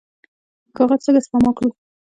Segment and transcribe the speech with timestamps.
[0.75, 1.69] کاغذ څنګه سپما کړو؟